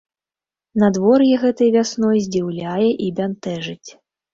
[0.83, 3.89] Надвор'е гэтай вясной здзіўляе і бянтэжыць.